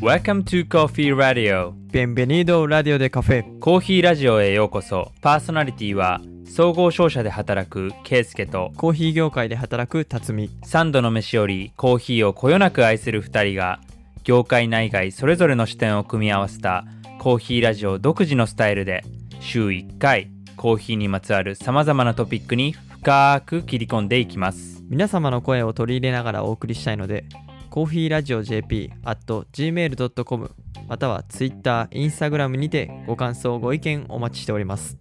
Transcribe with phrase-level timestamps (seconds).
[0.00, 1.74] Welcome to Coffee Radio.
[1.92, 3.44] Bienvenido Radio de Café.
[3.58, 5.12] コーヒーラジオへようこそ。
[5.20, 8.72] パーソナリティは総合商社で働くケイスケと。
[8.78, 10.50] コーヒー業界で働く辰巳。
[10.64, 13.78] 3度の飯よりコーヒーをこよなく愛する2人が
[14.24, 16.86] 業界内外それぞれの視点を組み合わせた
[17.18, 19.04] コーヒーラジオ独自のスタイルで
[19.38, 24.82] 週1回コーヒーにまつわるさまざまなトピックに深く切り込んでいきます。
[24.88, 27.26] 皆様の声を取り入れながらお送りしたいので
[27.70, 30.50] コーヒーラジオ JP at gmail.com
[30.88, 34.98] または Twitter、Instagram にてご感想、ご意見お待ちしております。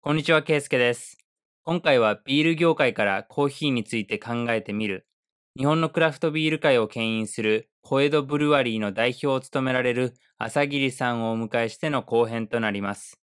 [0.00, 1.18] こんにちはケイスケです。
[1.64, 5.06] 今回はビール業界からコーヒーについて考えてみる。
[5.54, 13.20] 日本のクラフトビール界を牽引する小江戸ブルワリーの代表を務められる朝霧さんをお迎えしての後編となります。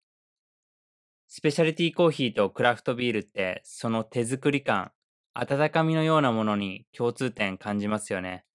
[1.27, 4.91] スペシャリティコーヒーとクラフトビールってその手作り感、
[5.37, 8.45] 温かみのようなものに共通点感じますよね。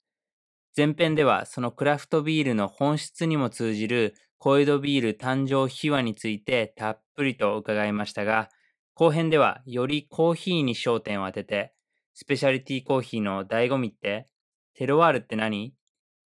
[0.76, 8.48] 前編ではそのクラフトビールの本質にも通じる小江戸ビール誕生秘話についてたっぷりと伺いましたが、
[8.94, 11.74] 後編ではよりコーヒーに焦点を当てて、
[12.14, 14.28] スペシャリティコーヒーの醍醐味って、
[14.74, 15.74] テロワールって何？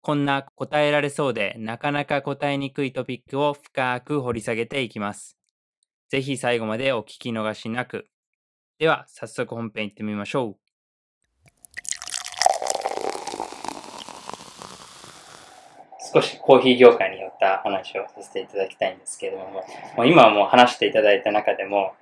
[0.01, 5.37] こんな答えられそうでなかなか答えにくいトピックを深く掘り下げていきます。
[6.09, 8.07] ぜひ最後までお聞き逃しなく。
[8.77, 10.65] では、早速本編行ってみましょう。
[16.13, 19.63] 少しコーヒー業界によった話をさせていただきたいんですけれども、
[19.95, 21.93] もう今はもう話していただいた中でも、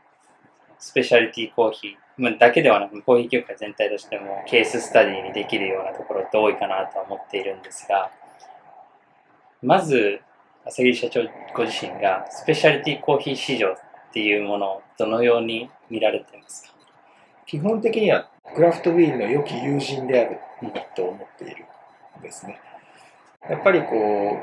[0.79, 8.09] スペシャリティコーヒーだけではなく、コーヒー業界全体としてもケーススタディにできるようなところって多いかなとは思っているんですが、
[9.61, 10.21] まず、
[10.65, 11.21] 朝霧社長
[11.55, 13.75] ご自身がスペシャリティコーヒー市場っ
[14.11, 16.73] ていうものをどのように見られてますか？
[17.45, 20.39] 基本的にはクラフトビールの良き友人である
[20.95, 21.65] と思っている
[22.19, 22.59] んですね。
[23.47, 24.37] やっぱりこ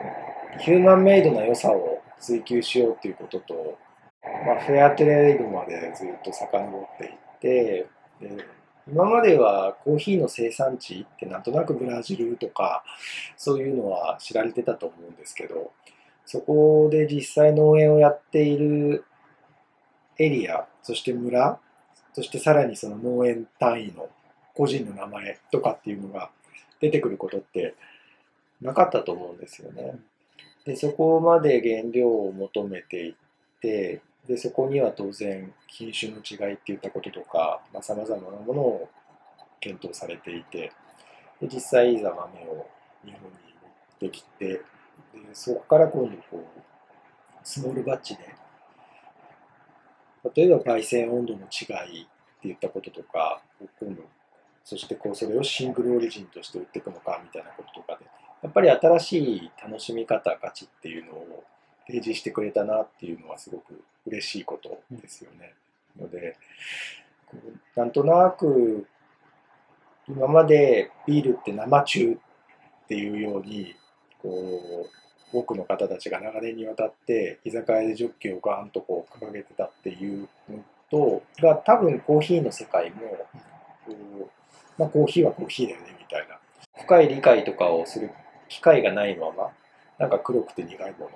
[0.56, 3.78] う、ヒューマンメイドな良さを追求しようということと、
[4.22, 7.10] まあ、フェアトレードまでずっと遡っていっ
[7.40, 7.86] て、
[8.20, 8.44] で
[8.88, 12.84] 今まではコーヒーの生産地ってなんとなくブラジルとか
[13.36, 15.72] そういうのは知られてたと思うんですけど
[16.26, 19.04] そこで実際農園をやっている
[20.18, 21.58] エリアそして村
[22.12, 24.08] そしてさらにその農園単位の
[24.54, 26.30] 個人の名前とかっていうのが
[26.80, 27.74] 出てくることって
[28.60, 29.98] なかったと思うんですよね。
[30.64, 33.14] でそこまで原料を求めていっ
[33.60, 38.88] てでそこには当然品種の違いっていったこととかさまざ、まなものを
[39.60, 40.72] 検討されていて
[41.40, 42.20] で実際いざ豆
[42.50, 42.66] を
[43.04, 43.36] 日本に
[44.00, 44.62] 持ってきてで
[45.32, 46.60] そこから今度こう
[47.42, 48.34] スモールバッチで
[50.34, 52.06] 例えば焙煎温度の違いっ
[52.42, 53.42] ていったこととか
[53.80, 54.02] 今度
[54.64, 58.06] そしてこうそれをシングルオリジンとして売っていくのかみたいなこととかで
[58.42, 61.44] やっぱり新しい楽しみ方価値っていうのを
[61.86, 65.54] 提示してくれたなっていうのはすごく嬉しいことですよね。
[65.98, 66.36] ので
[67.26, 68.86] こうなんとなく
[70.08, 73.74] 今までビールって生中っていうように
[74.22, 74.90] こう
[75.32, 82.96] 多くの方たちが長年にわたって居酒屋でジョッキをガーンとこう掲げてたっていうのとが多分コーヒーの世界も
[83.86, 84.28] こう、
[84.78, 86.38] まあ、コーヒーはコーヒーだよねみたいな。
[86.82, 88.10] 深い理解とかをする
[88.48, 89.50] 機会がないまま
[89.98, 91.06] なんか黒くて苦いもの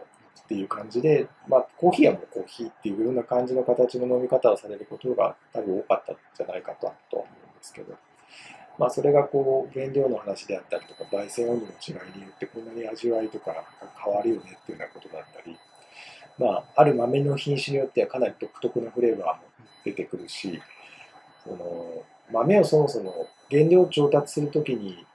[0.44, 7.94] っていう感じで、まあ、コーヒーはもうコーヒーっていうような感じの形の飲み方をされることが多分多かったんじゃないかとは思うんですけど、
[8.78, 13.64] まあ、それがこう原料の話であったりとか焙煎温度の違いによってこんなに味わいとかが
[14.04, 15.56] 変わるよねっていうようなことだったり、
[16.38, 19.42] まあ、ある豆の品種によってはかなり独特なフレーバーも
[19.84, 20.60] 出てくるし
[21.44, 22.02] その
[22.32, 25.06] 豆をそもそも原料調達するときに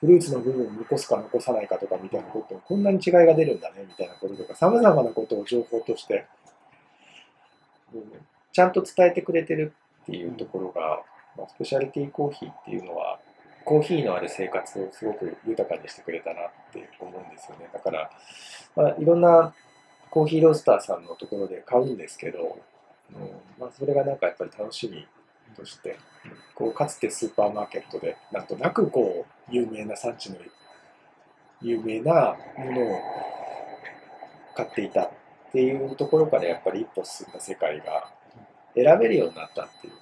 [0.00, 6.26] フルーツの部分を残すか残さないかとかみたいなことこんなに違いが出るんだねみたいなこととかさまざまなことを情報として、
[7.94, 8.02] うん
[8.52, 9.72] ちゃんと伝えてくれてる
[10.02, 11.02] っていうところが、
[11.36, 13.18] まあ、スペシャリティコーヒーっていうのは
[13.64, 17.68] コーヒーのある生活をすごく豊かにしてくれたなって思うんですよね。
[17.72, 18.10] だから、
[18.76, 19.54] まあ、いろんな
[20.10, 22.58] コーヒーロースターさんのところで買うんですけど、
[23.14, 23.20] うん
[23.58, 25.06] まあ、それがなんかやっぱり楽しみ
[25.56, 25.98] として
[26.54, 30.36] こうかつてスーパーマーケットでなんとなくこう有名な産地の
[31.60, 33.00] 有名なものを
[34.56, 35.10] 買っていたっ
[35.52, 38.10] ていうところからやっぱり一歩進んだ世界が
[38.74, 39.92] 選べるようになったっていう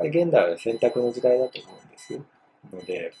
[0.00, 2.20] ぱり現代は選択の時代だと思うんです
[2.72, 3.12] ので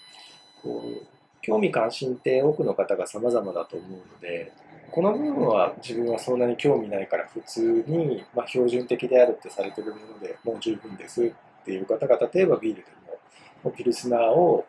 [0.62, 1.06] こう
[1.42, 4.52] 興味関心って多くの方が様々だと思うので
[4.90, 11.24] この部分は自分はそんなに興味ないから普通に、まあ、標準的であるってされてるものでもう十分です。
[11.24, 13.18] っていう方が例えばビールでも
[13.64, 14.66] もうピルスナーを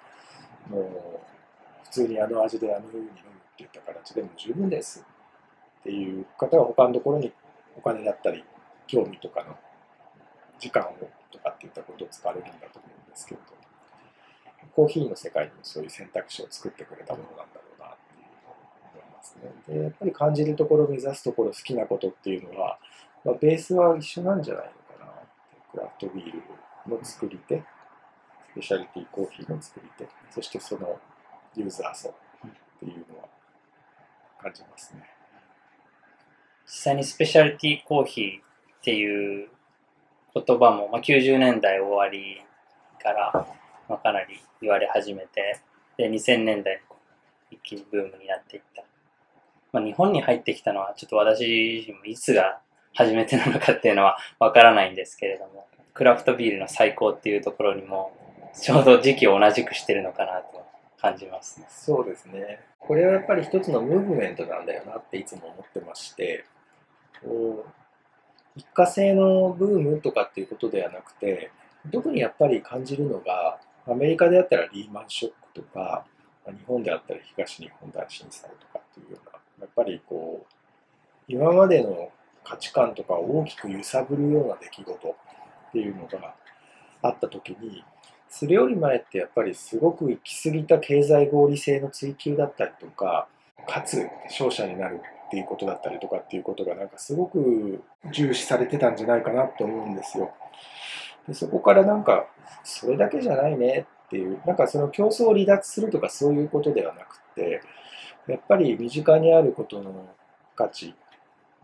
[0.70, 0.84] もう
[1.86, 3.20] 普通にあの味であの風に飲む
[3.54, 5.04] っていった形でも十分です
[5.80, 7.32] っていう方は他のところに
[7.76, 8.44] お金だったり
[8.88, 9.56] 興味とかの
[10.60, 10.96] 時間を
[11.32, 13.42] とかっていったことを使われるんだと思うんですけど
[14.76, 18.28] コーヒーの世界にもそういう選択肢を作ってくれたものなんだろうなっていう
[18.94, 19.76] 思いますね。
[19.76, 22.80] でやっぱり感じるところ目指すところ好きなことっていうのは、
[23.26, 24.72] まあ、ベースは一緒なんじゃないの
[25.06, 25.12] かな
[25.72, 26.42] クラフトビール
[26.88, 27.64] の作り手
[28.52, 31.00] スペシャリティコーヒーの作り手そしてその
[31.56, 32.14] ユーザー層っ
[32.80, 33.28] ていうのは
[34.42, 35.04] 感じますね。
[36.66, 38.44] 実際にスペシャリティコーヒーっ
[38.84, 39.50] ていう
[40.34, 42.42] 言葉も、まあ、90年代終わり
[43.02, 43.48] から、
[43.90, 45.60] まあ、かなり言われ始めて、
[45.98, 46.82] で、2000年代
[47.50, 48.84] 一気にブームになっていった。
[49.72, 51.46] まあ、日本に入ってきたのは、ちょっと私
[51.80, 52.60] 自身もいつが
[52.94, 58.12] 初めてなのかっていうのはわからないんですけれども、クラフトビールの最高っていうところにも、
[58.54, 60.66] ちょうど時期を同じくしてるのかなと
[61.00, 61.68] 感じますね。
[61.70, 62.60] そうですね。
[62.80, 66.46] これはやっぱり一つのムーブメントなんだよなっていつも思ってまして、
[67.24, 67.81] こう
[68.56, 71.52] 一過性のブームとかっていうことではなくて、
[71.92, 76.06] 特にやっぱり感じるのが、アメリカであったらリーマンショックとか、
[76.46, 79.32] 日本であったら東日本大震災とかっていうような、
[79.62, 80.54] やっぱりこう、
[81.28, 82.12] 今までの
[82.44, 85.16] 価値観とかを大きく揺さぶるような出来事
[85.70, 86.36] っていうのが
[87.02, 87.84] あった時に、
[88.30, 93.28] それより前ってやっぱりすごく行き過ぎた経済合理性の追求だったりとか、
[93.68, 95.02] かつ勝者になる
[95.32, 97.82] っていうことだったりとかっていうことがなんかすごく
[98.12, 100.34] 重視されてたんじゃないかなと思うんですよ。
[101.26, 102.26] でそこからなんか
[102.66, 107.62] それだけじゃないねっていう、なんかその競争を離脱するとかそういうことではなくて、
[108.28, 110.10] やっぱり身近にあることの
[110.58, 110.94] 価値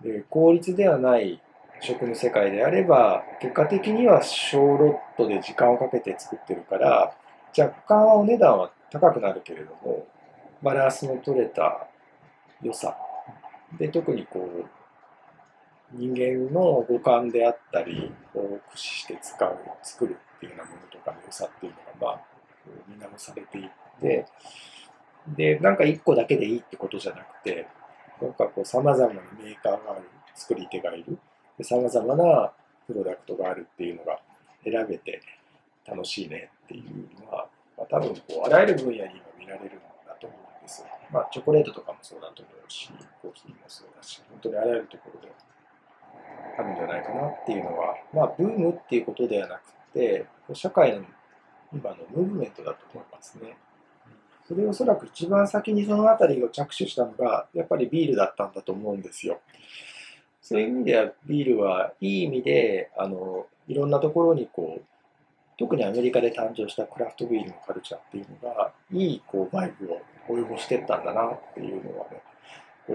[0.01, 1.41] で効率ではない
[1.81, 7.13] 食の世界であれば結果的には小ロットで時間をかけて作ってるから
[7.57, 10.07] 若干はお値段は高くなるけれども
[10.63, 11.87] バランスの取れた
[12.63, 12.97] 良さ
[13.77, 14.65] で特にこう
[15.93, 21.71] 人間の五感であったりを駆使して使う作るっていうようなものとかの良さっていう
[22.01, 22.21] のがまあ
[22.67, 23.69] う見直されていっ
[24.01, 24.25] て
[25.35, 27.67] でなんか一個だけでいいってことじゃなくて
[28.21, 30.01] なんかこう様々なメーカーがある
[30.35, 31.17] 作り手がいる。
[31.63, 32.51] さまざまな
[32.85, 34.19] プロダクトがあるっていうのが
[34.63, 35.21] 選べて
[35.87, 39.81] 楽しいねっていうのは、まあ、多分こうあらゆる分野に今見られる
[40.67, 40.87] ですよ。
[41.11, 42.89] まあ、チョコレートとかもそうだと思うし、
[43.21, 45.33] コーヒーもそうだし、本当にあらゆるところで
[46.59, 51.05] あるんじゃないかなっていうのは、まあ、ブームっていうことではなくて、社会の
[51.73, 53.57] 今のムーブメントだと思いますね。
[54.47, 59.39] それおそらく一番先にそのあたりを着手したのが、やっぱりビールだったんだと思うんですよ。
[60.41, 64.81] そういう意味ではビールはいい意味であのいろんなところにこう
[65.57, 72.21] 特にアメリカで誕生したクラフトビールのカルチャーっていうのがいいこうバイブを及ぼしてったんだなっていうのはね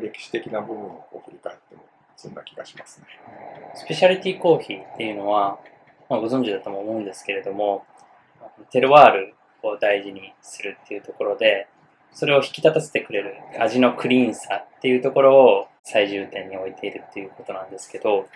[0.01, 1.83] 歴史的な部分を振り返っても
[2.17, 3.07] そんな気がしますね。
[3.75, 5.59] スペシャリティコーヒーっていうのは、
[6.09, 7.85] まあ、ご存知だとも思うんですけれども、
[8.71, 11.69] テルワールを大事にするっていうところで、
[12.13, 18.29] それを引き立たせてくれる味のクリーンさっていうところを最重点に置いているっていうことなんですけど、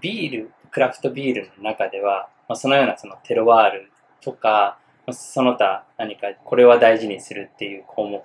[0.00, 4.78] ビール、クラフトビールの中では、まあ、そのようなそのテロワールとか、
[5.10, 8.22] その他何かこれは大事にするっていう項目っ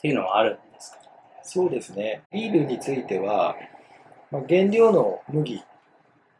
[0.00, 0.98] ていうのはあるんですか？
[1.42, 2.22] そうですね。
[2.32, 3.56] ビールについては、
[4.30, 5.58] まあ、原料の麦っ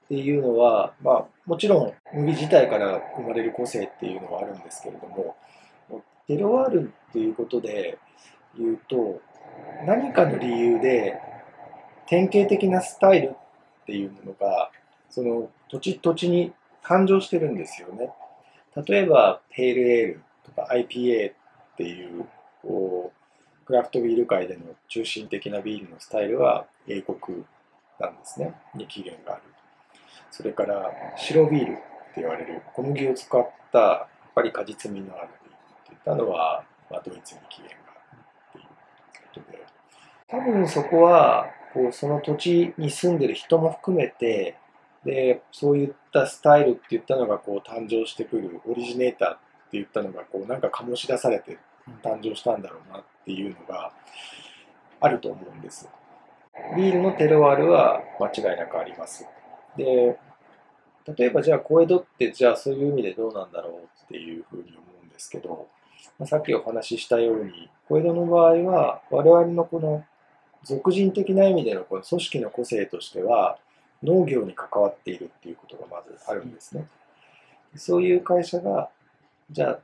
[0.09, 5.37] ていうのは、まあ、もちろん麦自体から生まれる個性っていうのはあるんですけれども、
[6.27, 7.99] テロワールっていうことで
[8.59, 9.21] 言うと、
[9.87, 11.21] 何かの理由で
[12.07, 14.71] 典型的なスタイルっていうものが、
[15.11, 16.53] その土地土地に
[16.83, 18.11] 誕生してるんですよね。
[18.77, 21.35] 例えば、ペールエールとか IPA っ
[21.77, 22.27] ていう、
[22.63, 27.45] こう、クラフトビール界での中心的なビールのスタイルは英国
[27.99, 28.55] なんですね。
[28.75, 29.43] に起源がある。
[30.31, 31.83] それから白ビールって
[32.17, 39.67] 言われる小麦を使ったやっぱり果実味のあるビールっていったのは、まあ、ドイツに起源があるっていうことで
[40.29, 44.57] 多分そこはこうその土地に住んでる人も含めて
[45.05, 49.41] でそういったスタイルって言ったのがこう誕生してくるオリジネーターって
[49.73, 51.59] 言ったのがこうなんか醸し出されて
[52.03, 53.93] 誕生したんだろうなっていうのが
[55.01, 55.89] あると思うんです。
[56.77, 59.27] ビールのテロワールは間違いなくあります。
[59.77, 60.19] で、
[61.17, 63.73] 例えばじゃあ小江戸ってじゃあそういう意味でどうなんだろう
[64.05, 65.69] っていうふうに思うんですけど、
[66.19, 70.05] まあ、さっきお話ししたように小江戸の場合は我々のこの
[70.63, 73.59] 俗人的な意味でのこの組織の個性としては
[74.03, 76.87] 農業に関わっているっていうことがまずあるんですね。
[77.77, 78.91] そういう会社が
[79.51, 79.79] じゃあ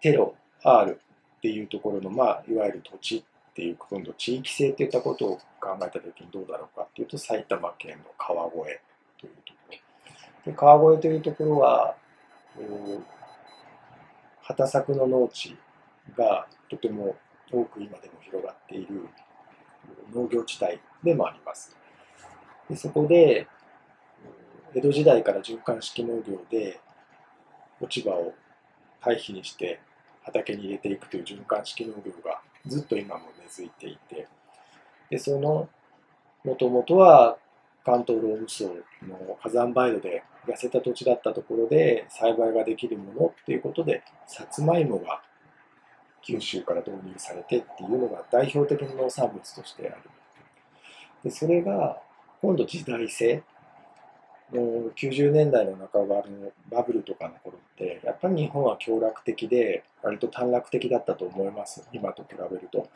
[0.00, 1.00] テロ R
[1.38, 3.22] っていうところの、まあ、いわゆる土地っ
[3.54, 8.54] ていう、今度地域性っていったことを考えたときにどうだろうかっていうと、埼玉県の川越
[9.18, 9.72] というとこ
[10.44, 10.52] ろ。
[10.52, 11.94] で川越というところは、
[14.42, 15.56] 畑作の農地
[16.16, 17.16] がとても
[17.50, 19.08] 多く今でも広がっている
[20.14, 21.76] 農業地帯でもあります。
[22.70, 23.48] でそこで、
[24.74, 26.80] 江戸時代から循環式農業で
[27.80, 28.32] 落ち葉を
[29.00, 29.80] 堆肥にして
[30.22, 34.28] 畑に入れていくという循環式農業がずっと今も根付いていて、
[35.10, 35.68] でその
[36.44, 37.36] もともとは
[37.84, 38.66] 関東ローム層
[39.08, 45.22] の火山灰土で痩せた土地だったところで栽培ができるものっていうことで、さつまいもが
[46.22, 50.10] 九州から導入されてっていうのが代表的な農産物としてある。
[51.24, 52.00] でそれが
[52.40, 53.42] 今度時代性
[54.52, 56.24] の90年代の半ばの
[56.70, 62.88] バブルとかの頃ってやっぱり日本は強楽的で割と短絡的だったと思います今と比べると。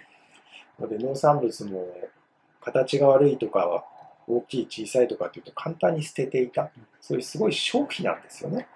[0.81, 1.87] ので農産物も
[2.61, 3.85] 形が悪いとか
[4.27, 6.71] 大きい小さいとかっていうと簡単に捨てていた
[7.01, 8.67] そういうすごい消費なんですよね。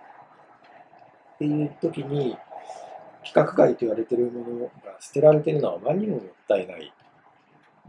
[1.35, 2.37] っていう時に
[3.23, 4.71] 規格外と言われてるものが
[5.01, 6.93] 捨てられてるのはあまりにももったいない。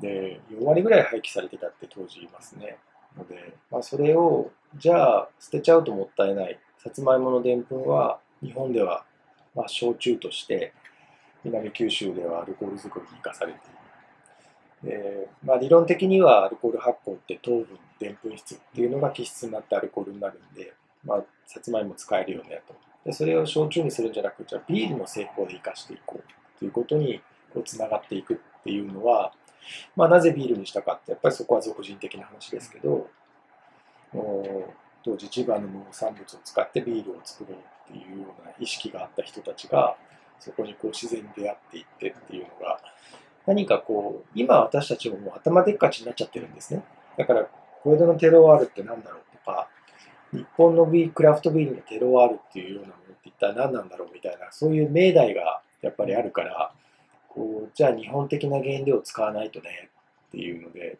[0.02, 2.78] で、4割ぐらい廃棄されてたって当時いますね。
[3.18, 6.60] ので、まあ、それを、じゃあ捨てちゃうともったいない。
[6.78, 9.04] さつまいものでんぷんは日本では
[9.54, 10.74] まあ焼酎として
[11.44, 13.60] 南九州ではアルコール作りに生かされて
[14.88, 15.30] いる。
[15.44, 17.68] まあ、理論的にはアルコール発酵って糖分、
[18.00, 22.76] でんぷん質っていうのが基質になってアルコールになるんで、まあ、さつまいも使えるよねと。
[23.04, 27.22] でそれを焼酎にするんじゃなくじゃあビールの製法で生かしていこうということに
[27.54, 29.34] こうつながっていくっていうのは、
[29.96, 33.08] まあ、なぜビールにしたかってやっぱりそこは俗人的な話ですけど
[35.04, 37.58] 当時千葉の農産物を使ってビールを作ろう
[37.92, 39.96] っていうような意識があった人たちが
[40.40, 42.80] そこにこう自然に出会っていってっていうのが
[43.46, 46.84] 何かこう今私たちももう頭でっかちになっちゃってるんですね。
[47.18, 47.48] だから
[47.84, 49.68] 小江戸のテロワールって何だろうとか
[50.32, 56.72] 日本のビークラフトビールのテロワールっていうようなものって一体何なんだろうみたいなそういう命題がやっぱりあるから
[57.40, 59.90] こうじゃあ日本的な原料を使わないとね
[60.28, 60.98] っていうので、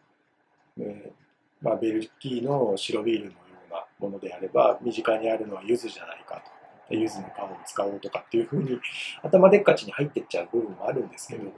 [0.78, 1.12] ね
[1.60, 3.36] まあ、ベルギーの白ビールのよ
[3.68, 6.50] うなものであれば身近にあるのは柚子じゃないかと。
[6.92, 8.80] 柚子の皮を使おうとかっていうふうに
[9.22, 11.52] 頭でっかちに入ってっちゃう部分もあるんですけど、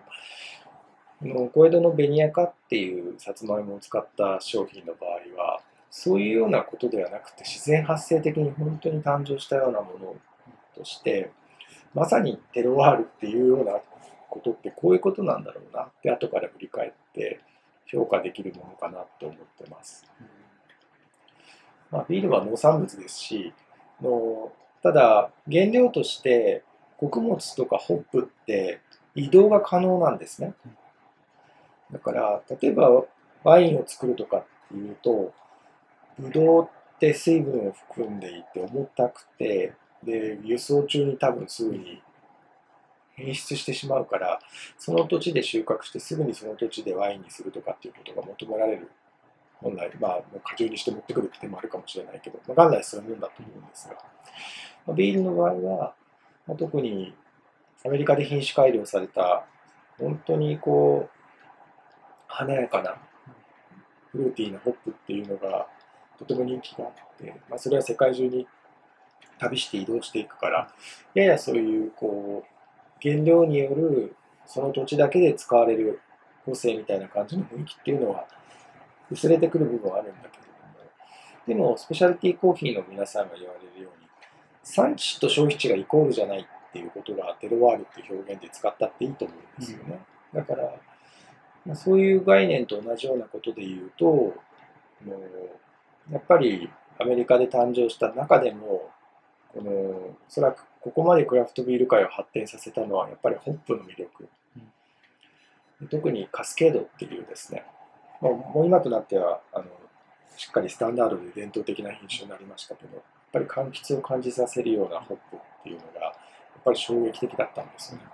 [1.23, 5.61] の小江戸の紅赤っていうさつまいもを使った商品の場合は
[5.91, 10.17] そういうようなことではなくて自然発生的に本当に誕生したようなもの
[10.77, 11.31] として
[11.95, 13.81] まさにテロワールっていうような
[14.33, 17.41] ことってこういうことなんだろうなって後から振り返って
[17.87, 20.07] 評価できるものかなと思ってます。
[21.91, 23.53] まあ、ビールは農産物ですし
[24.01, 24.51] の
[24.83, 26.65] ただ原料として
[26.97, 28.81] 穀物とかホップって
[29.15, 30.55] 移動が可能なんですね。
[31.93, 33.05] だから例えば
[33.45, 35.35] ワインを作るとかっていうと
[36.19, 42.03] ブドウって水分を含んでいて重たくてで輸送中に多分すぐに
[43.15, 44.41] 変質してしまうから
[44.79, 48.91] その土地で収穫してすぐにその土地でワインにするとかっていうことが求められる
[49.57, 53.95] 本来まあ過重にして持ってくるって手もあるかもしれないけど、まあ、元来そういうもんだと思うんですが、
[54.87, 55.95] まあ、ビールの場合は、
[56.47, 57.15] まあ、特に
[57.85, 59.45] アメリカで品種改良された
[59.99, 61.19] 本当にこう
[62.27, 62.97] 華やかな
[64.11, 65.67] フルーティーなホップっていうのが
[66.19, 68.47] とても人気があって、まあ、それは世界中に
[69.39, 70.73] 旅して移動していくから
[71.15, 72.52] ややそういうこう
[73.03, 74.15] 原料による
[74.47, 76.01] その土地だけで使われる
[76.45, 78.27] 個性みたいな感じの雰囲気っていうのは
[79.11, 81.69] 薄れてくる部分はあるんだけれども。
[81.69, 84.09] でもスペシャリティコーヒーの皆さんが言われるように
[84.63, 90.01] 産地と消費地がイコールじゃないっていうことがテロワールっていう表現で使ったっていいと思うんですよね、
[90.33, 90.75] だから、
[91.67, 94.35] まあ、そういう概念と同じようなことで言うとも
[96.09, 98.91] うやっぱりアメリカで誕生した中でも
[99.55, 104.29] このおそらくここまでクラフトビール界を発展させたのはやっぱりホップの魅力、
[105.81, 107.65] うん、特にカスケードっていうですね。
[108.21, 109.65] もう今となってはあの
[110.37, 118.05] しっかりスタンダードで伝統的な品種になりましたけどやっぱり柑橘を感じさせるようなホップっていうのがやっぱり衝撃的だったんですよね。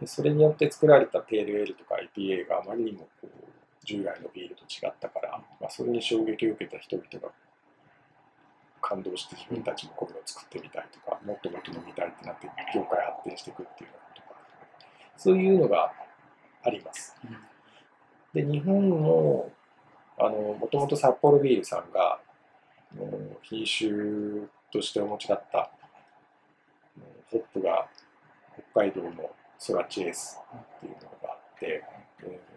[0.00, 3.28] でそれによって作られたテールエールとか IPA があまりにもこう
[3.84, 7.32] 従来のビールと違ったから、まあ、それに衝撃を受けた人々が
[8.86, 14.38] 感動して自分たちもこれを作ってみたいとか、もっともっと飲みたいってなって業界発展していくっていうのとか、
[15.16, 15.90] そういうのが
[16.62, 17.16] あります。
[18.34, 19.50] で、日本の、も
[20.70, 22.18] ともと札幌ビールさんが、
[23.42, 25.70] 品種としてお持ちだった
[27.30, 27.88] ホップが
[28.72, 31.82] 北海道のソラチエースっていうのがあって、
[32.22, 32.54] えー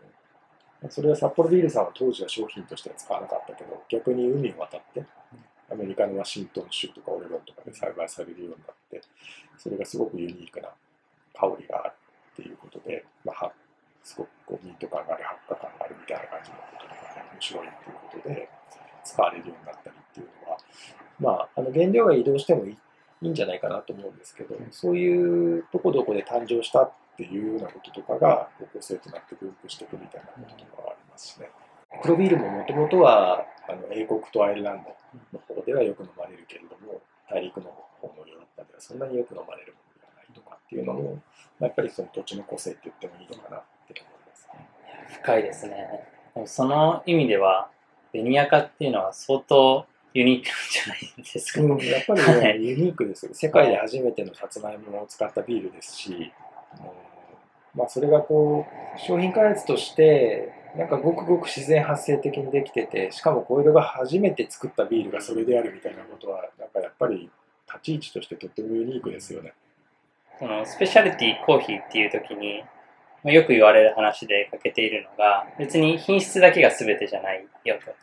[0.89, 5.03] それは札幌ビールさんは当時は商品としては使わなかったけど、逆に海を渡って、
[5.71, 9.01] アメリカのワシントン州とかオレゴンとかで栽培されるようになって、
[9.57, 10.69] それがすごくユニークな
[11.33, 11.93] 香りがある
[12.33, 13.51] っていうことで、まあ、は
[14.03, 18.49] すごくこうミント感がある、発火感があるみたいな感じのこととかね、面白いっていうことで
[19.03, 20.57] 使われるようになったりっていうのは、
[21.19, 22.77] まあ、あの原料が移動してもいい
[23.21, 31.49] いいんじゃないかなと思うんですけど、そういうとこどこで誕生したっていうようなこととかが、高校生となって分布していくみたいなこととかはありますしね。
[32.03, 34.95] 黒ビールももともとはあの英国とアイルランド
[35.33, 37.67] の方ではよく飲まれるけれども、大陸の
[38.01, 41.21] 方のヨーロッパではそんなによく飲まれるものではないとかっていうのも、
[41.59, 44.67] まあやっぱりその土地の個性って言ってもいいのかなって思いますね。
[45.21, 46.07] 深いですね。
[46.45, 47.69] その意味では、
[48.13, 51.61] ベニヤカっていうのは相当ユニークじゃないですか。
[51.61, 53.33] うん、やっぱりはね、いユニークですよ。
[53.33, 56.31] 世界で初めてのさつまいもを使ったビールですし、
[56.79, 57.06] うん
[57.77, 67.29] まあ、それがこう、商品開発として、なんかごくごく自然発生的にできてて、しかも小江戸が初めて作ったビールがそれであるみたいなことは、なんかやっぱり
[67.67, 69.53] 立ち位置としてとってもユニークですよね。
[70.39, 72.63] そのスペシャリティコーヒーっていう時に、
[73.23, 77.93] よく言われる話で欠けているのが、別に品質だけが全てじゃないよと。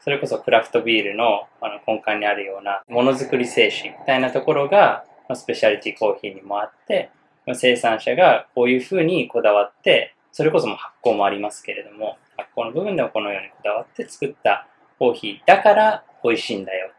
[0.00, 7.10] それこそクラフトビールのあの根幹にあるようなものづくり精神みたいなところが、スペシャリティコーヒーにもあって、
[7.52, 14.66] 生産者がこういうふうにこだわって、それこそも発酵もありますけれども、発酵の部分でもこのようにこだわって作った
[14.98, 16.90] コーヒーだから美味しいんだよ。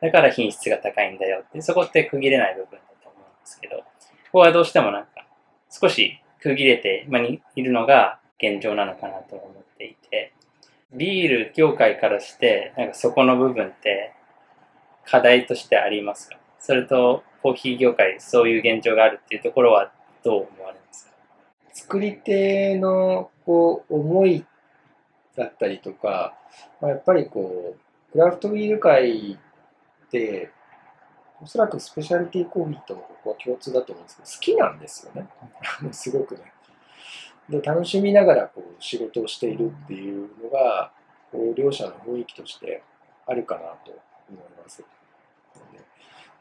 [0.00, 3.84] だから品質が高いんだよって、そこって区切れない部分だと思うんですけど、こ
[4.32, 5.26] こはどうしてもなんか
[5.68, 10.32] 少し区切れて、まあ、にいるのが現状なのかなと思っていて、
[10.94, 14.14] ビール業界からして、なんかそこの部分って
[15.04, 16.39] 課題としてありますか？
[16.60, 19.90] それとコーヒー業界そういう現状があるっていうところは
[20.22, 21.12] どう思われますか？
[21.72, 24.44] 作り手のこう思い
[25.36, 26.34] だったりとか、
[26.80, 30.50] まあ、やっぱりこうクラフトビール界って
[31.42, 35.26] おそらくスペシャリティコーヒーともここは共通だと思うんですけど好きなんですよね。
[35.92, 36.52] すごくね。
[37.48, 40.92] で楽しみながらこう仕事をしているっていうのが
[41.32, 42.82] こう両者の雰囲気として
[43.26, 43.92] あるかなと
[44.28, 44.84] 思います。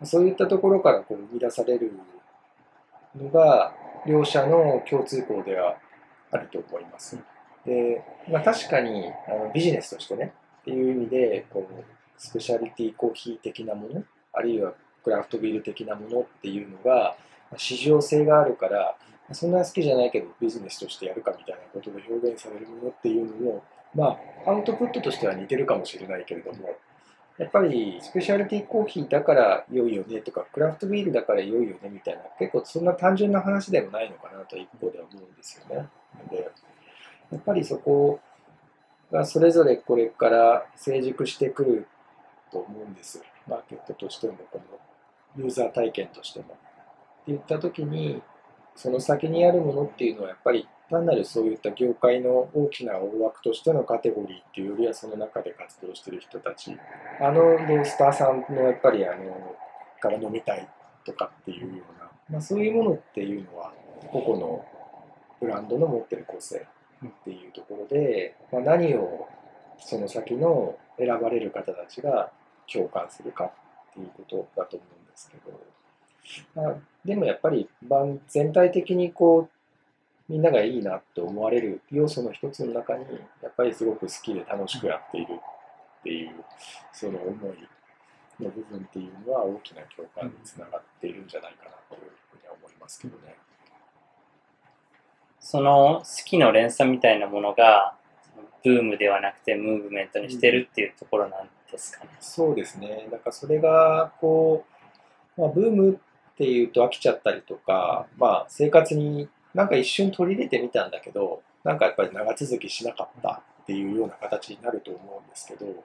[0.03, 1.93] そういったところからこう生み出される
[3.15, 3.73] のが
[4.05, 5.77] 両者の共通項では
[6.31, 7.17] あると思います。
[7.65, 11.83] で、まあ、確かにあのビジネスとしてねっていう意味でこう
[12.17, 17.15] スペシャリティコーヒー的なものあるいはクラフトビール的なものっていうのが
[17.57, 18.95] 市場性があるから
[19.31, 23.63] そんな好きじゃないけどビジネスとしてやるかみたいなことで表現されるものっていうのも
[23.95, 26.69] まあアウトプットとしては似てるかもしれないけれども
[27.39, 35.87] やっぱりスペシャリティコーヒーだから良いよねとかクラフトビールだから良いよねみたいな結構そんな単純な話でもないのかなと一方では思うんですよね。
[36.29, 36.51] で
[37.31, 38.19] やっぱりそこ
[39.09, 41.87] がそれぞれこれから成熟してくる
[42.51, 43.23] と思うんです。
[43.47, 44.61] マーケットとしてもこ
[45.37, 46.45] のユーザー体験としても。
[46.45, 46.55] って
[47.27, 48.21] 言った時に
[48.75, 56.77] その先にあるものっていうのはやっぱり単なるそういった業界の大きな大枠としてのカテゴリーっていうよりはその中で活動してる人たち。
[57.21, 59.55] あのロースターさんのやっぱりあの
[59.99, 60.67] から飲みたい
[61.05, 63.71] とかっていうような、まあ、そういうものっていうのは
[64.11, 64.65] 個々の
[65.39, 66.65] ブランドの持ってる個性
[67.05, 69.27] っていうところで、まあ、何を
[69.79, 72.31] その先の選ばれる方たちが
[72.71, 73.51] 共感するかっ
[73.93, 76.75] ていうことだと思うんですけど、まあ、
[77.05, 77.69] でもやっぱり
[78.27, 79.58] 全体的にこう
[80.29, 83.03] みんながいいなと思われる要素の一つの中に
[83.41, 86.31] やっぱりすごく好きで楽しくやっているっていう
[86.93, 93.35] その思いの部分っていうのは大きな共感につながっているんじゃないかなというふうには思いますけどね。
[95.39, 97.95] その好きの連鎖みたいなものが、
[98.63, 102.11] ブームではなくてムーブメントにしてるっていうところなんですかね。
[102.19, 103.07] そうですね。
[103.09, 104.65] だからそれがこ
[105.37, 115.75] う、まあ、ブームっていうと飽きちゃったりとか、まあ、生活になんか一瞬取り入れてみたんだけど、なんかやっぱり長続きしなかったっていうような形になると思うんですけど、やっ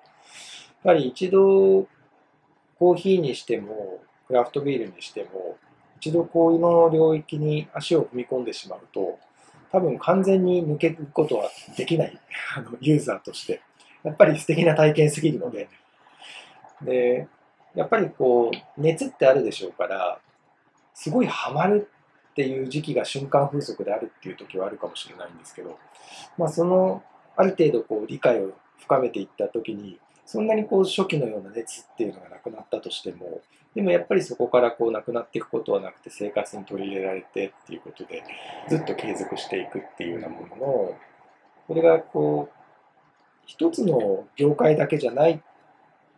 [0.85, 1.87] ぱり一度
[2.79, 5.57] コーヒーにしても、クラフトビールにしても、
[5.99, 9.19] 一度こういうの領域に足を踏み込んでしまうと、
[9.73, 12.21] 多分完全に抜けることはできない、
[12.57, 13.61] あのユーザーとして。
[14.03, 15.69] やっぱり素敵な体験すぎるので。
[16.83, 17.27] で、
[17.75, 20.21] やっぱりこう、熱ってあるでしょうから、
[20.93, 21.91] すごいハマる
[22.35, 25.79] っていう時期が瞬間風速であるっていう時はあるかもしれないんですけど、
[26.37, 27.03] まあその、
[27.37, 33.43] ある程度こう理解を深めていった時に、そんなにこう初期のような熱っていうのがなくなったとしても
[33.75, 38.23] でもやっぱりそこからこうなくなっていくことはなくて生活に取り入れられてっていうことで
[38.69, 40.97] ずっと継続していくっていうようなものの
[41.67, 42.61] これがこう
[43.47, 45.43] 一つの業界だけじゃない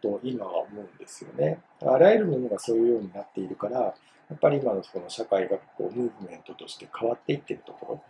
[0.06, 1.60] と今は思うんですよね。
[1.82, 8.02] あらゆるものがそういうようになっているからやっぱり今のこの社会がこうムーブメントとして変わっていってるところ。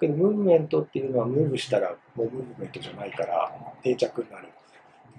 [0.00, 3.50] けどムーブメントっていうのはムーブしたらもうムーブメントじゃないから
[3.82, 4.48] 定着になる。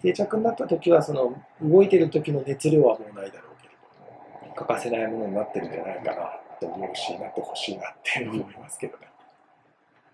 [0.01, 3.73] 定着になった時はその動いてる時の熱量はもうないだろうけれ
[4.43, 9.07] ども欠かせないものになってるんじゃないかなと思うしなってほしいなって思いますけどね。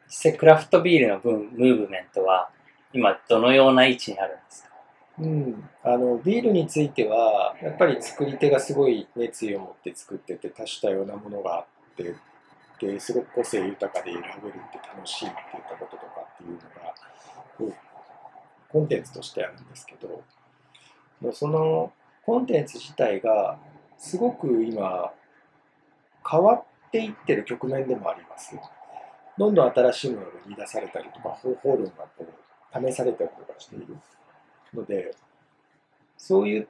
[0.07, 2.49] 実際クラフトビールの分ムーブメントは
[2.93, 4.69] 今どのような位置にあるんですか？
[5.19, 12.15] うん、あのビールについてはやっぱり作り手がすごい熱意を持って作ってて多種多様なものがあって
[12.79, 16.57] ですごく個性豊かで選べるって楽しいって言ったこととかっていうの
[17.69, 17.75] が
[18.69, 20.23] コンテンツとしてあるんですけど
[21.21, 21.93] もうその
[22.25, 23.57] コンテンツ自体が
[23.99, 25.11] すごく今
[26.29, 28.55] 変わっていってる局面でもあります。
[29.37, 33.97] どんどん新しいものが生み出されたりとか方法論がこう試されたりとかしている。
[34.73, 35.15] ので、
[36.17, 36.67] そういっ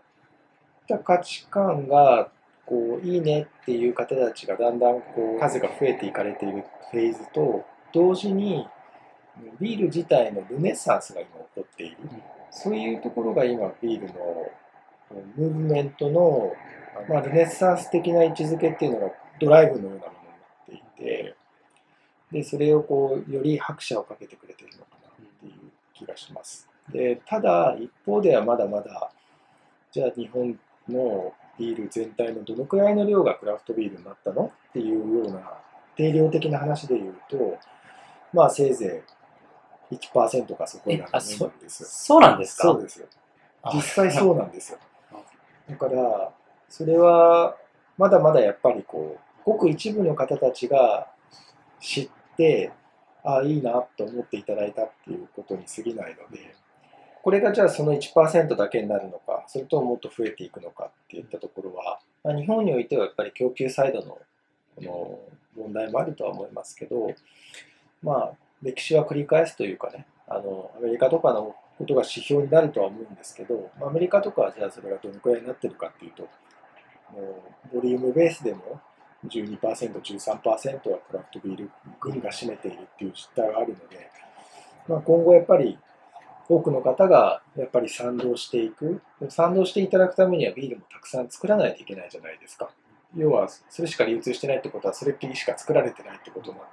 [0.88, 2.32] た価値観が、
[2.66, 8.68] こう、いいねっていう方たちがだんだんこう、数が増えていかれているフェーズと、同時に、
[9.60, 11.98] ビール自体のルネッサンスが今起こっている。
[12.52, 14.52] そういうところが今、ビールの
[15.36, 16.54] ムーブメントの、
[17.10, 20.14] まあ、ルネッサンス的な位置づけっていうのがドライブのようなも
[20.68, 21.36] のになっていて、
[22.32, 26.68] で、それをこう、より拍車をかけてくれてるのかなっていう気がします。
[26.92, 29.12] でただ一方ではまだまだ
[29.92, 30.58] じゃあ日本
[30.90, 35.54] のビール全体のどのくらいの量がクラフトビールになったのっていうような
[35.96, 37.58] 定量的な話で言うと
[38.34, 39.04] まあせいぜ
[39.92, 42.64] い1%かそこらのものなんですそうなんですか？
[42.64, 43.08] そうですよ。
[43.74, 44.80] 実際そうなんですよ。
[45.70, 46.32] だから
[46.68, 47.56] それは
[47.98, 51.08] まだまだやっぱりこうごく一部の方たちが
[51.80, 52.72] 知って
[53.24, 56.56] ああいいなと思っていただいたっていうことに過ぎないので
[57.24, 64.20] これがじゃあその1%だけになるのか、それとももっと増えていくのかっていったところは、まあ、日本においてはやっぱり供給サイドの
[64.76, 65.20] この
[65.56, 67.14] 問題もあるとは思いますけど、
[68.02, 76.30] まあ、歴史は繰り返すというかね、あのアメリカとかのことが指標になるとは思うんですけど、アメリカとかはじゃあそれがどのくらいになってるかっていうと、も
[77.72, 78.82] うボリュームベースでも
[79.28, 84.10] 12%、13%はクラフトビール群が占めているっていう実態があるので、
[84.90, 85.78] まあ、今後やっぱり
[86.56, 89.02] 多くの方がやっぱり賛同していく。
[89.30, 92.70] 賛同していただくためにはビールもたくさん作らないといけないじゃないですか。
[93.16, 96.66] 要は、それしか流通してないってことは、それっきりしか作られてないってことなんで、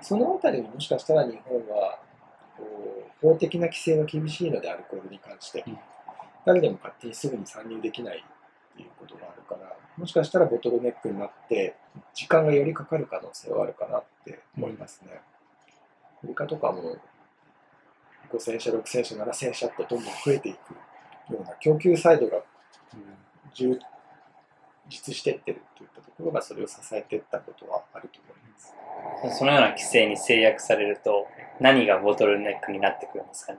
[0.00, 1.98] そのあたりにもしかしたら日本は、
[3.20, 5.64] 法的な規制が厳しいので、アルコールに関して、
[6.44, 11.74] 誰でも勝手にすぐに参入できないっていうことがあるから、もしかしたらボトルネックになって、
[12.14, 15.20] 時間がよりかかる可能性はあるかなって思いますね。
[16.22, 16.96] アメリカとかも
[18.30, 20.72] 5000社、6000社、7000社とどんどん増えていく
[21.32, 22.42] ような供給サイドが
[23.54, 23.78] 充
[24.88, 29.38] 実していってるといったところがそれを支えていったことはあると思います。
[29.38, 31.26] そのような規制に制約されると
[31.60, 33.58] 何がボトルネックになってくるんですかね？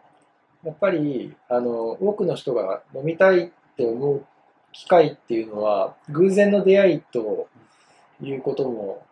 [0.64, 4.26] やっぱりあの多くの人が飲みたいって思う
[4.72, 7.48] 機会っていうのは偶然の出会いと
[8.22, 9.06] いうことも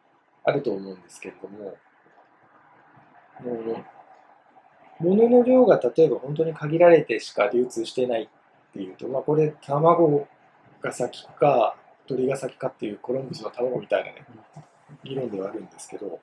[0.43, 1.75] あると思うんですけれども、
[3.41, 3.85] もう
[4.99, 8.27] 物の量が例えば本当に限られてしか流通してないっ
[8.73, 10.27] ていうと、まあ、これ卵
[10.81, 11.75] が先か
[12.07, 14.25] 鳥が先かっていうコロンブスの卵みたいなね
[15.03, 16.19] 議論ではあるんですけど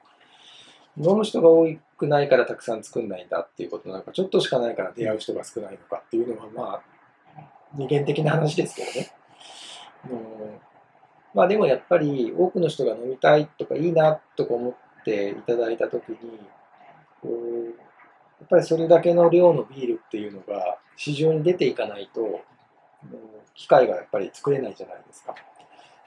[0.98, 6.82] 飲む人が多くないからたくさん作んないんだっていうことなのかちょっとしかないから出会う人が少ないのかっていうのはまあ
[7.74, 9.14] 二元的な話ですけどね。
[10.11, 10.72] うん
[11.35, 16.16] まあでもやっぱり多くの人が飲みたいとかいいなとか思っていただいたときに
[17.22, 17.74] こう
[18.42, 22.40] やっぱりそれだけの量のビールっていうのが市場に出ていかないと
[23.55, 25.37] 機械がやっぱり作れないじゃないですか。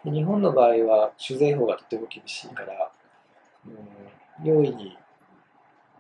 [0.04, 2.92] 日本の場合は酒税法がとても厳しいから、
[3.66, 4.98] うん、容易に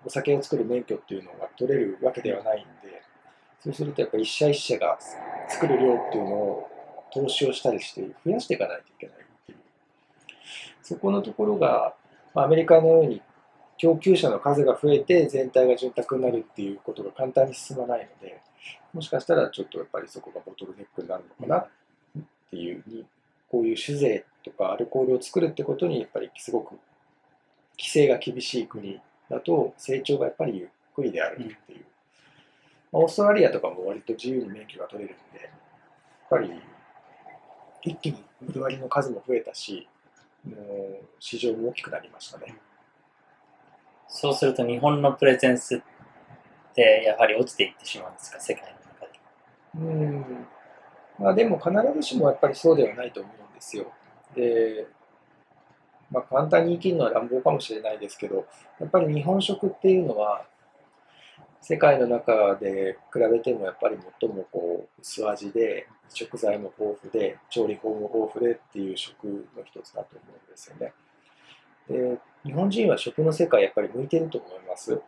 [0.06, 3.02] お酒を作る免許っていうのが取れるわけではないんで、
[3.64, 5.00] そうするとやっぱり一社一社が
[5.48, 6.70] 作る量っていうのを
[7.14, 9.58] 投資をしたりして増やしていかないといけないっていう。
[10.84, 11.96] そこのところが、
[12.36, 13.22] アメリカのように
[13.78, 18.42] 供給者の数が増えて全体が潤沢になるっていうことが簡単に進まないので、
[18.94, 21.68] もしかしたらちょっとやっぱりそこがボトルネックになるのかなっ
[22.50, 23.06] ていうに、
[23.50, 26.76] こういう酒税とかアルコールを作るってことにやっぱりすごく
[27.78, 31.86] 規制が厳しい国だと成長がやっぱりゆっくりであるっていう。
[32.92, 35.52] まあオーストラリアとかも割と自由に免許が取れるんで、やっ
[36.30, 36.52] ぱり
[37.84, 39.88] 一気にブルワリの数も増えたし、
[40.46, 42.56] もう市場も大きくなりましたね。
[44.18, 45.82] そうすると日本のプレゼンスっ
[46.74, 49.94] てやはり落ちていってしまうんですか、世界の中で。
[49.94, 50.48] うん。
[51.20, 53.92] まあでも必ずしもやっぱりそうではないと思うんですよ。
[54.34, 54.88] で、
[56.10, 58.48] まあ簡単に生きるのは乱暴かもしれないですけど、
[58.80, 60.46] やっぱり日本食っていうのは、
[61.60, 69.26] 世界の中で比べてもやっぱり最もこう薄味で、食材も豊富で、調理法も豊富でっていう食
[69.58, 70.94] の一つだと思うんですよね。
[71.90, 75.02] で、日本人は食の世界やっぱり向いてると思います。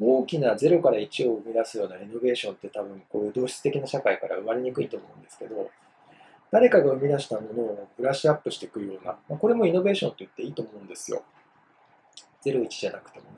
[0.00, 5.70] 大きな0から1を生み出すようなイノベーションって多分こういう同質的な社会から生まれにくいと思うんですけど、
[6.50, 11.22] 誰かが生み出したものをブラッシュアップしていくような、まあ、これもイノベーションと言っていいと思うんですよ。
[12.44, 13.30] 01じゃなくてもね。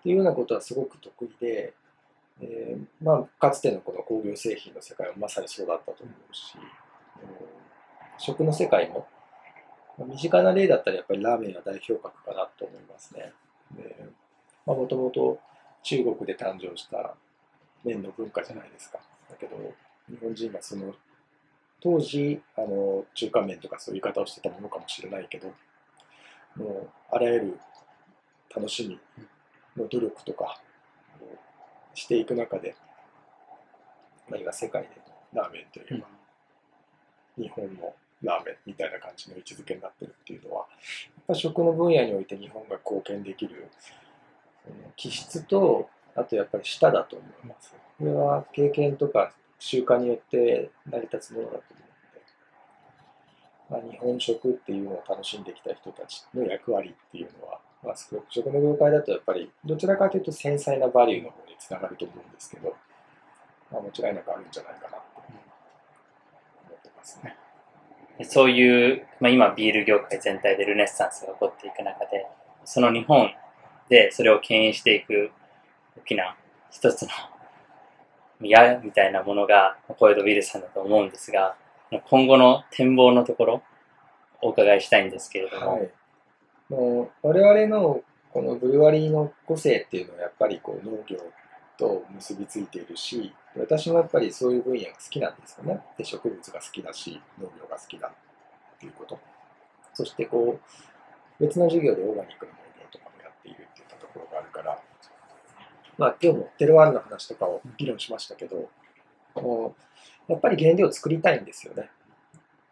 [0.00, 1.74] っていうようなことはすごく得意で、
[2.40, 6.62] えーまあ、かつてのこの工業製品の世界はまさにそうだったと思うし、うん
[8.18, 9.06] 食の世界も、
[9.98, 13.32] 身近な例だったらやっぱりラーメンは代表格かなと思いますね。
[14.64, 15.40] もともと
[15.82, 17.14] 中国で誕生した
[17.84, 18.98] 麺の文化じゃないですか。
[19.28, 19.56] だけど、
[20.08, 20.94] 日本人がその
[21.80, 25.48] 当時あの中華麺とかそういう言い方をしてたものかもしれないけど、
[26.56, 27.60] もうあらゆる
[28.54, 28.98] 楽しみ
[29.76, 30.60] の努力とか
[31.20, 31.24] を
[31.94, 32.76] していく中で、
[34.28, 34.88] まあ、今世界で
[35.32, 36.10] ラーメンというのは
[37.36, 40.66] 日本のラーメンみたいな感じの位置づけになってるっていうのは、
[41.16, 43.68] やっぱ食の分野において日本が貢献できる
[44.96, 47.74] 気質と、あとやっぱり舌だと思います。
[47.98, 51.80] これは経験とか習慣によって成り立つものだと思
[53.70, 57.94] うので、まあ、日本食っていうのを楽しんできた人たちの役割っていうのは、まあ、
[58.28, 62.76] 食の業界だとやっぱりどちらかというと繊細なバリューの方につながると思うんですけど、
[63.72, 67.36] まあ、間違いなくあるんじゃないかなと思ってますね。
[68.24, 72.26] そういう、まあ、今ビール業界全体でルネッサンスが起こっていく中で、
[72.64, 73.30] その日本
[73.88, 75.30] でそれを牽引していく
[75.98, 76.36] 大きな
[76.70, 77.08] 一つの
[78.40, 81.56] 矢みたいなものがコエド・ウィルさんだと思うんですが、
[82.10, 83.62] 今後の展望のところ
[84.42, 85.90] お伺いしたいんですけれども、はい、
[86.68, 88.02] もう我々の
[88.32, 91.18] このブルワリーの個性っていうのはやっぱりこう農業
[91.78, 95.80] と結びついているし私もやっぱりそういう分野が好きなんですよね。
[95.96, 99.18] で植物が好きだし農業が好きだっていうこと。
[99.94, 104.78] そしてこう別の授業でオーガニックの農業とかもやっているっていったところがあるから
[105.96, 108.68] まあ今日もテロワールの話とかを議論しましたけど
[109.34, 109.74] こ
[110.28, 111.90] うやっぱり原料を作りたいんですよね。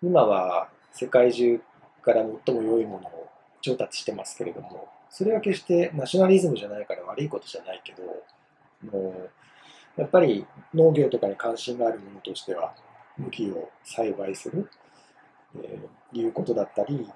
[0.02, 1.60] 今は世界中
[2.02, 3.28] から最も良いものを
[3.60, 8.02] 調達してますけれども、それは決してナショナリズムじゃないから悪いことじゃないけど、
[8.82, 9.30] も
[9.96, 12.74] うやっぱり農業とかに関心があるものとしては、
[13.16, 14.70] 麦を栽培する、
[15.56, 17.08] えー、いうことだったり、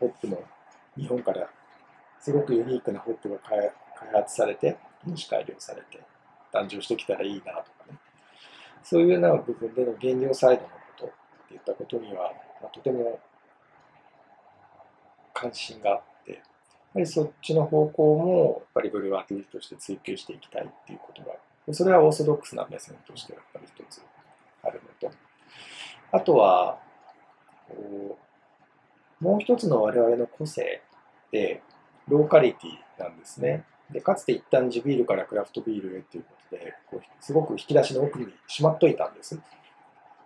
[0.00, 0.42] ホップの
[0.96, 1.48] 日本から
[2.18, 3.70] すごくユニークなホップが開
[4.12, 6.02] 発されて、品種改良されて
[6.52, 7.52] 誕生してきたらいいなとか
[7.90, 7.98] ね、
[8.82, 11.10] そういうような部分での原料サイドのことっ
[11.48, 13.20] ていったことには、まあ、とても
[15.34, 16.02] 関心が、
[16.96, 24.00] ぱりそっちの方向も、やっぱりブルワーティーとして追求していきたいっていうことが、それはオーソドックスな目線としてやっぱり一つ
[24.62, 25.14] あるのと、
[26.12, 26.78] あとは、
[29.20, 30.80] もう一つの我々の個性
[31.28, 31.62] って、
[32.08, 33.64] ローカリティなんですね。
[33.90, 39.38] で、かつて一旦地ビールからクラフトビールへということで、こうすごく引き出しの奥にしまっといたんです。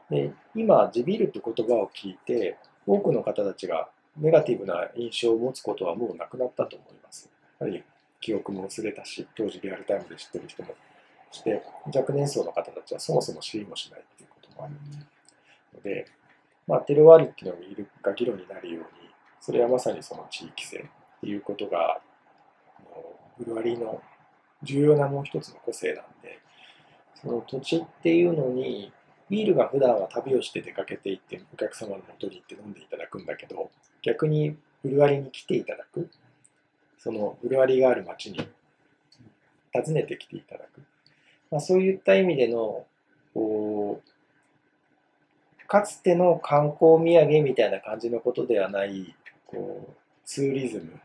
[0.09, 3.89] で、今、地ビールって言葉を聞いて、多くの方たちが
[4.21, 7.31] ネガティブな印象を持つことはもうなくなったと思います。
[7.59, 7.83] やはり
[8.21, 10.75] 記憶も薄れたし、当時リアルタイムで知ってる人も
[11.33, 11.63] して、
[11.95, 14.75] 若年層の方たちはそもそも知りもしないっていうこともある
[15.75, 16.07] ので、
[16.67, 22.01] まあ、テロワールっていうのが議論になるように、それはまさにその地域性っていうことが、
[23.39, 24.03] ブルワリーの
[24.63, 26.39] 重要なもう一つの個性なんで、
[27.15, 28.93] その土地っていうのに、
[29.31, 33.71] ビールが普段は旅をして出かけていって、お客様の元に行って飲んでいただくんだけど、
[34.03, 36.11] 逆にブルワリに来ていただく、
[36.99, 38.39] そのブルワリがある町に
[39.73, 40.83] 訪ねてきていただく、
[41.51, 42.85] まあ、そういった意味での
[43.35, 49.15] こうかつての観光土産みたいな感じのことではない
[49.47, 51.01] こうツーリズム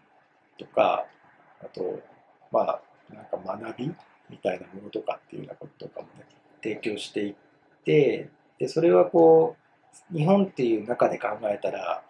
[0.57, 1.05] とか
[1.61, 2.01] あと
[2.51, 2.81] まあ
[3.13, 3.93] なんか学び
[4.29, 6.25] みたいなものとかっていうようなこととかもね
[6.63, 7.35] 提供していっ
[7.85, 9.55] てでそれはこ
[10.11, 12.03] う日本っていう中で考えたら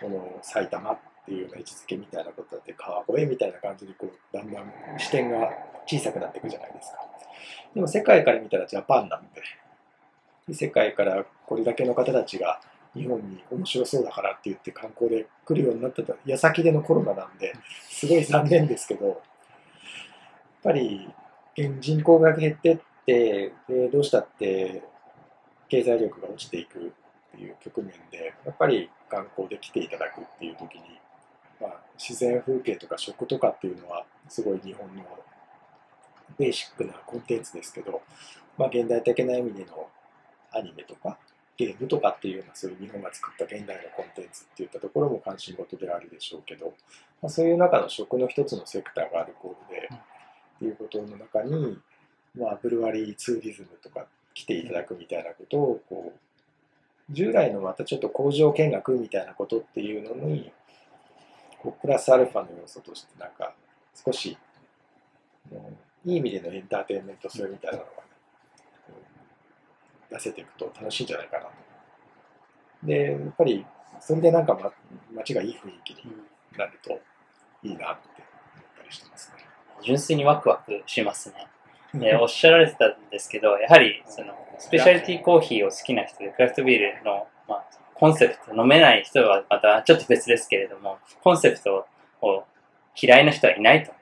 [0.00, 5.50] この埼玉っていう位置づけみたいなことだって川越みたいな感じにこうだんだん視点が
[5.86, 6.98] 小さくなっていくじゃないですか。
[7.74, 9.42] でも世界から見たらジャパンなんで
[10.48, 12.60] で世界からこれだけの方たちが
[12.94, 17.54] 日本に面白そうだからって言って観光で来るようになってた矢先でのコロナなんで
[17.88, 19.16] すごい残念ですけどやっ
[20.62, 21.08] ぱり
[21.80, 24.82] 人口が減ってってでどうしたって
[25.72, 26.82] 経済力が落ちていくっ
[27.34, 30.82] ていう局面でやっぱり観光で来ていただくっていう時に、
[31.58, 35.02] まあ、自然風景とか食とかっていうのはすごい日本の
[36.38, 38.02] ベーシックなコンテンツですけど、
[38.58, 39.88] まあ、現代的な意味での
[40.52, 41.16] アニメとか
[41.56, 46.74] ゲームとかっていうようなそういう日本が作った現代のコンテンツっていったところも関心事であるでしょうけど、
[47.22, 51.78] まあ、そういう中の食の一つのセクターがアルコールで、っていうことの中に、
[52.38, 60.52] まあ、ブルワリーツーリズムとか来ていただくみたいなことをこう従来のまたちょっと工場見学みたいなことっていうのに
[61.60, 63.54] こうプラスアルファの要素としてなんか
[63.94, 64.36] 少し
[66.04, 67.96] いい意味でのエンターテインメント性みたいなのが、ね、
[70.10, 71.50] 出せていくと楽しいんじゃないかなと。
[72.82, 73.64] で、やっぱり
[74.00, 74.72] それでなんか、ま、
[75.14, 76.12] 街がいい雰囲気に
[76.56, 77.00] なると
[77.62, 78.08] いいなって
[78.56, 79.44] 思ったりしてますね。
[79.84, 81.46] 純粋にワクワクしますね。
[82.00, 91.86] えおっしゃられてたんですけど、やはりそのスペシャリティコーヒーを好きな人で、クラフトビールの、まあ、コンセプト、飲めない人はまたちょっと別ですけれども、コンセプト
[92.20, 92.44] を
[93.00, 93.92] 嫌いな人はいないと。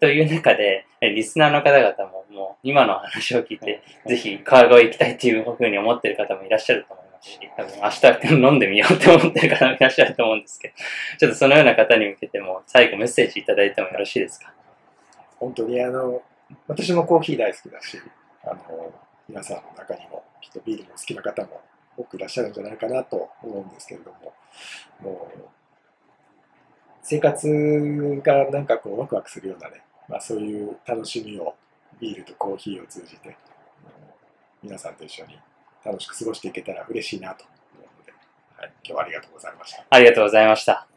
[0.00, 10.74] という中で、リスナーの方々ももう今の話を聞いて、ぜひ川越行きたいっていうふうに思ってる方もいらっしゃると思いますし、多分明日飲んでみようって思ってる方もいらっしゃると思うんですけど、
[11.18, 14.52] ちょっとそのような方に向けても最後メッセージいただいてもよろしいですか？
[15.40, 16.22] 本当にあの、
[16.66, 17.98] 私もコーヒー大好きだし、
[18.44, 18.92] あの、
[19.28, 21.60] 皆さんの中にもきっとビールも好きな方も
[21.96, 24.32] 多くいらっしゃるんじゃないかなと思うんですけれども、
[25.00, 25.40] もう、
[27.02, 31.54] 生活がなんかこうワクワクするようなね、まあそういう楽しみを
[32.00, 33.36] ビールとコーヒーを通じて、
[34.62, 35.38] 皆さんと一緒に
[35.84, 38.12] 楽しく過ごしていけたら嬉しいなと思うので、
[38.56, 39.84] はい、今日はありがとうございました。
[39.88, 40.87] ありがとうございました。